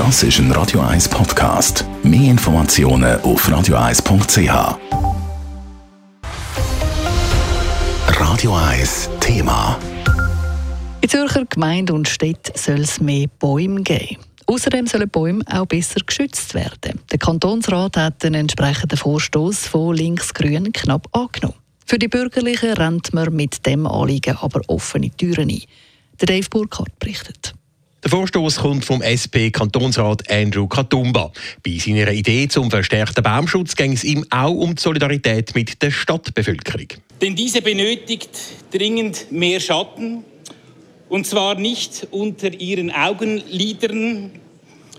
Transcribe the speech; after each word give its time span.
Das 0.00 0.22
ist 0.22 0.38
ein 0.38 0.50
Radio 0.52 0.80
1 0.80 1.10
Podcast. 1.10 1.84
Mehr 2.02 2.30
Informationen 2.30 3.20
auf 3.20 3.46
radio1.ch. 3.46 4.78
Radio 8.18 8.56
1 8.56 9.10
Thema. 9.20 9.78
In 11.02 11.08
Zürcher 11.10 11.44
Gemeinden 11.44 11.96
und 11.96 12.08
Städten 12.08 12.56
soll 12.56 12.80
es 12.80 12.98
mehr 12.98 13.26
Bäume 13.38 13.82
geben. 13.82 14.16
Außerdem 14.46 14.86
sollen 14.86 15.10
Bäume 15.10 15.44
auch 15.46 15.66
besser 15.66 16.00
geschützt 16.00 16.54
werden. 16.54 16.98
Der 17.12 17.18
Kantonsrat 17.18 17.98
hat 17.98 18.22
den 18.22 18.32
entsprechenden 18.32 18.96
Vorstoß 18.96 19.66
von 19.66 19.94
Links-Grün 19.94 20.72
knapp 20.72 21.08
angenommen. 21.12 21.58
Für 21.84 21.98
die 21.98 22.08
Bürgerlichen 22.08 22.72
rennt 22.72 23.12
man 23.12 23.34
mit 23.36 23.66
dem 23.66 23.86
Anliegen 23.86 24.38
aber 24.40 24.62
offene 24.68 25.10
Türen 25.10 25.50
ein. 25.50 25.60
Der 26.22 26.26
Dave 26.26 26.48
Burkhardt 26.48 26.98
berichtet. 26.98 27.54
Der 28.10 28.18
Vorstoß 28.18 28.56
kommt 28.56 28.84
vom 28.84 29.02
SP-Kantonsrat 29.06 30.28
Andrew 30.28 30.66
Katumba. 30.66 31.30
Bei 31.64 31.78
seiner 31.78 32.10
Idee 32.10 32.48
zum 32.48 32.68
verstärkten 32.68 33.22
Baumschutz 33.22 33.76
ging 33.76 33.92
es 33.92 34.02
ihm 34.02 34.26
auch 34.30 34.50
um 34.50 34.74
die 34.74 34.82
Solidarität 34.82 35.54
mit 35.54 35.80
der 35.80 35.92
Stadtbevölkerung. 35.92 36.88
Denn 37.22 37.36
diese 37.36 37.62
benötigt 37.62 38.30
dringend 38.72 39.30
mehr 39.30 39.60
Schatten. 39.60 40.24
Und 41.08 41.24
zwar 41.24 41.54
nicht 41.54 42.08
unter 42.10 42.52
ihren 42.52 42.90
Augenlidern, 42.90 44.32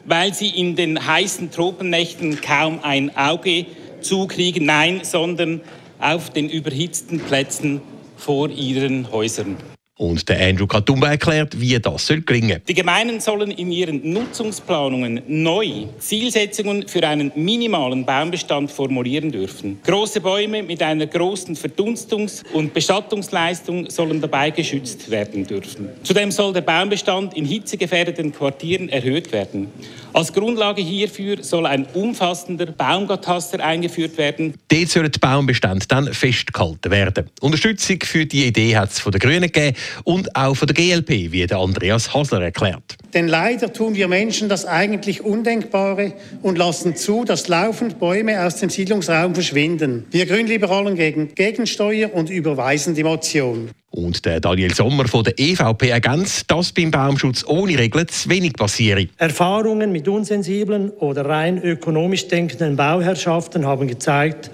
weil 0.06 0.34
sie 0.34 0.48
in 0.48 0.78
den 0.78 1.06
heißen 1.06 1.52
Tropennächten 1.52 2.40
kaum 2.40 2.80
ein 2.82 3.14
Auge 3.18 3.66
zukriegen, 4.00 4.66
nein, 4.66 5.02
sondern 5.04 5.60
auf 6.00 6.30
den 6.30 6.50
überhitzten 6.50 7.20
Plätzen 7.20 7.82
vor 8.16 8.50
ihren 8.50 9.12
Häusern. 9.12 9.58
Und 10.02 10.28
der 10.30 10.42
Andrew 10.48 10.66
Katumba 10.66 11.12
erklärt, 11.12 11.62
wie 11.62 11.78
das 11.78 12.08
soll 12.08 12.22
gelingen. 12.22 12.64
Die 12.68 12.74
Gemeinden 12.74 13.20
sollen 13.20 13.52
in 13.52 13.72
ihren 13.72 14.12
Nutzungsplanungen 14.12 15.22
neu 15.28 15.86
Zielsetzungen 16.00 16.88
für 16.88 17.08
einen 17.08 17.32
minimalen 17.36 18.04
Baumbestand 18.04 18.72
formulieren 18.72 19.32
dürfen. 19.32 19.80
Große 19.86 20.20
Bäume 20.20 20.64
mit 20.64 20.82
einer 20.82 21.06
großen 21.06 21.56
Verdunstungs- 21.56 22.44
und 22.52 22.74
Bestattungsleistung 22.74 23.92
sollen 23.92 24.20
dabei 24.20 24.50
geschützt 24.50 25.12
werden 25.12 25.46
dürfen. 25.46 25.90
Zudem 26.02 26.32
soll 26.32 26.52
der 26.52 26.62
Baumbestand 26.62 27.36
in 27.38 27.46
hitzegefährdeten 27.46 28.34
Quartieren 28.34 28.90
erhöht 28.90 29.32
werden. 29.32 29.68
Als 30.14 30.34
Grundlage 30.34 30.82
hierfür 30.82 31.42
soll 31.42 31.66
ein 31.68 31.86
umfassender 31.94 32.66
Baumkataster 32.66 33.64
eingeführt 33.64 34.18
werden. 34.18 34.56
Dort 34.68 34.90
sollen 34.90 35.12
die 35.12 35.20
Baumbestände 35.20 35.86
dann 35.88 36.12
festgehalten 36.12 36.92
werden. 36.92 37.30
Unterstützung 37.40 38.00
für 38.04 38.26
die 38.26 38.48
Idee 38.48 38.76
hat 38.76 38.92
es 38.92 39.00
von 39.00 39.12
den 39.12 39.20
Grünen 39.20 39.44
gegeben 39.44 39.78
und 40.04 40.36
auch 40.36 40.56
von 40.56 40.68
der 40.68 40.76
GLP, 40.76 41.32
wie 41.32 41.46
der 41.46 41.58
Andreas 41.58 42.14
Hasler 42.14 42.42
erklärt. 42.42 42.98
Denn 43.14 43.28
leider 43.28 43.74
tun 43.74 43.96
wir 43.96 44.08
Menschen 44.08 44.50
das 44.50 44.66
eigentlich 44.66 45.24
Undenkbare 45.24 46.14
und 46.42 46.58
lassen 46.58 46.96
zu, 46.96 47.26
dass 47.26 47.48
laufend 47.48 48.00
Bäume 48.00 48.46
aus 48.46 48.58
dem 48.58 48.70
Siedlungsraum 48.70 49.34
verschwinden. 49.34 50.06
Wir 50.12 50.26
Grünliberalen 50.26 50.96
gegen 50.96 51.36
Gegensteuer 51.36 52.14
und 52.14 52.30
überweisen 52.30 52.96
die 52.96 53.04
Motion. 53.04 53.72
Und 53.94 54.24
der 54.24 54.40
Daniel 54.40 54.74
Sommer 54.74 55.06
von 55.10 55.26
der 55.26 55.38
EVP 55.38 55.90
ergänzt, 55.90 56.50
dass 56.50 56.72
beim 56.72 56.92
Baumschutz 56.92 57.44
ohne 57.46 57.78
Regeln 57.78 58.08
zu 58.08 58.30
wenig 58.30 58.54
passiert. 58.54 59.10
Erfahrungen 59.18 59.92
mit 59.92 60.08
unsensiblen 60.08 60.92
oder 60.92 61.26
rein 61.26 61.62
ökonomisch 61.62 62.30
denkenden 62.30 62.78
Bauherrschaften 62.78 63.66
haben 63.66 63.90
gezeigt, 63.90 64.50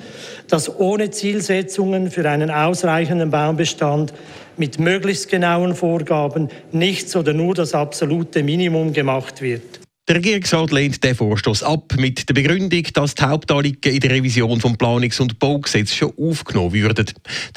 dass 0.50 0.80
ohne 0.80 1.12
Zielsetzungen 1.12 2.12
für 2.12 2.30
einen 2.30 2.52
ausreichenden 2.52 3.30
Baumbestand 3.30 4.14
mit 4.58 4.80
möglichst 4.80 5.30
genauen 5.30 5.76
Vorgaben 5.76 6.50
nichts 6.72 7.16
oder 7.16 7.34
nur 7.34 7.54
das 7.54 7.74
absolute 7.74 8.44
Minimum 8.44 8.94
gemacht 8.94 9.42
wird. 9.42 9.87
Der 10.08 10.16
Regierungsrat 10.16 10.72
lehnt 10.72 11.04
den 11.04 11.16
Vorstoß 11.16 11.64
ab 11.64 11.96
mit 11.98 12.30
der 12.30 12.34
Begründung, 12.34 12.84
dass 12.94 13.14
die 13.14 13.24
Hauptanliegen 13.24 13.92
in 13.92 14.00
der 14.00 14.12
Revision 14.12 14.62
vom 14.62 14.78
Planungs- 14.78 15.20
und 15.20 15.38
Baugesetz 15.38 15.94
schon 15.94 16.14
aufgenommen 16.18 16.72
würden. 16.72 17.08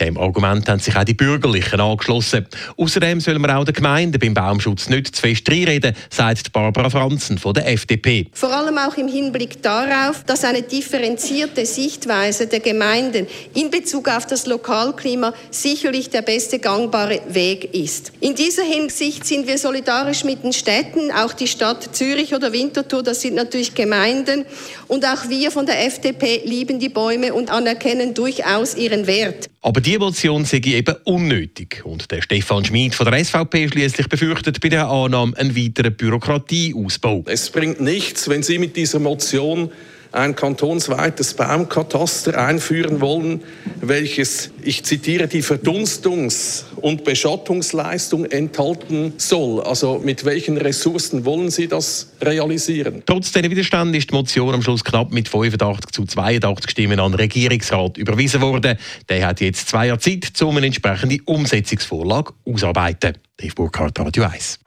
Dem 0.00 0.18
Argument 0.18 0.68
haben 0.68 0.80
sich 0.80 0.96
auch 0.96 1.04
die 1.04 1.14
Bürgerlichen 1.14 1.80
angeschlossen. 1.80 2.48
Außerdem 2.76 3.20
sollen 3.20 3.40
wir 3.40 3.56
auch 3.56 3.64
den 3.64 3.74
Gemeinden 3.74 4.18
beim 4.18 4.34
Baumschutz 4.34 4.88
nicht 4.88 5.14
zu 5.14 5.22
fest 5.22 5.48
reinreden, 5.48 5.94
sagt 6.10 6.50
Barbara 6.50 6.90
Franzen 6.90 7.38
von 7.38 7.54
der 7.54 7.68
FDP. 7.68 8.26
Vor 8.32 8.52
allem 8.52 8.78
auch 8.78 8.96
im 8.96 9.06
Hinblick 9.06 9.62
darauf, 9.62 10.24
dass 10.24 10.42
eine 10.42 10.62
differenzierte 10.62 11.64
Sichtweise 11.64 12.48
der 12.48 12.58
Gemeinden 12.58 13.28
in 13.54 13.70
Bezug 13.70 14.08
auf 14.08 14.26
das 14.26 14.46
Lokalklima 14.46 15.34
sicherlich 15.52 16.10
der 16.10 16.22
beste 16.22 16.58
gangbare 16.58 17.20
Weg 17.28 17.72
ist. 17.74 18.10
In 18.18 18.34
dieser 18.34 18.64
Hinsicht 18.64 19.24
sind 19.24 19.46
wir 19.46 19.56
solidarisch 19.56 20.24
mit 20.24 20.42
den 20.42 20.52
Städten, 20.52 21.12
auch 21.12 21.32
die 21.32 21.46
Stadt 21.46 21.94
Zürich 21.94 22.34
oder 22.40 22.52
Winterthur, 22.52 23.02
das 23.02 23.20
sind 23.20 23.34
natürlich 23.34 23.74
Gemeinden. 23.74 24.44
Und 24.88 25.04
auch 25.04 25.28
wir 25.28 25.50
von 25.50 25.66
der 25.66 25.84
FDP 25.86 26.42
lieben 26.44 26.78
die 26.78 26.88
Bäume 26.88 27.34
und 27.34 27.50
anerkennen 27.50 28.14
durchaus 28.14 28.74
ihren 28.74 29.06
Wert. 29.06 29.50
Aber 29.60 29.80
die 29.80 29.98
Motion 29.98 30.46
sei 30.46 30.62
eben 30.64 30.96
unnötig. 31.04 31.82
Und 31.84 32.10
der 32.10 32.22
Stefan 32.22 32.64
Schmid 32.64 32.94
von 32.94 33.10
der 33.10 33.22
SVP 33.22 33.68
schließlich 33.68 34.08
befürchtet 34.08 34.60
bei 34.60 34.70
der 34.70 34.88
Annahme 34.88 35.36
einen 35.36 35.54
weiteren 35.54 35.94
Bürokratieausbau. 35.94 37.24
Es 37.26 37.50
bringt 37.50 37.80
nichts, 37.80 38.28
wenn 38.28 38.42
Sie 38.42 38.58
mit 38.58 38.76
dieser 38.76 38.98
Motion 38.98 39.70
ein 40.12 40.34
kantonsweites 40.34 41.34
Baumkataster 41.34 42.36
einführen 42.38 43.00
wollen, 43.00 43.42
welches, 43.80 44.50
ich 44.62 44.84
zitiere, 44.84 45.28
die 45.28 45.42
Verdunstungs- 45.42 46.64
und 46.76 47.04
Beschattungsleistung 47.04 48.24
enthalten 48.24 49.14
soll. 49.18 49.62
Also 49.62 50.00
mit 50.02 50.24
welchen 50.24 50.56
Ressourcen 50.56 51.24
wollen 51.24 51.50
Sie 51.50 51.68
das 51.68 52.12
realisieren? 52.20 53.02
Trotz 53.06 53.32
dieser 53.32 53.50
Widerstand 53.50 53.94
ist 53.94 54.10
die 54.10 54.14
Motion 54.14 54.54
am 54.54 54.62
Schluss 54.62 54.84
knapp 54.84 55.12
mit 55.12 55.28
85 55.28 55.90
zu 55.92 56.04
82 56.04 56.70
Stimmen 56.70 57.00
an 57.00 57.12
den 57.12 57.20
Regierungsrat 57.20 57.98
überwiesen 57.98 58.40
worden. 58.40 58.78
Der 59.08 59.26
hat 59.26 59.40
jetzt 59.40 59.68
zwei 59.68 59.86
Jahre 59.86 60.00
Zeit, 60.00 60.30
um 60.42 60.56
eine 60.56 60.66
entsprechende 60.66 61.18
Umsetzungsvorlage 61.24 62.32
auszuarbeiten. 62.44 63.18
Dave 63.36 63.54
Burkhardt, 63.54 63.98
Radio 63.98 64.24
1. 64.24 64.58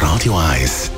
Radio 0.00 0.36
1 0.36 0.97